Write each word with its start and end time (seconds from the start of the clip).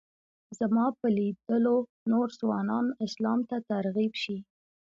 زما 0.59 0.85
په 0.99 1.07
لیدلو 1.17 1.77
نور 2.11 2.27
ځوانان 2.39 2.85
اسلام 3.05 3.39
ته 3.49 3.57
ترغیب 3.69 4.13
شي. 4.23 4.37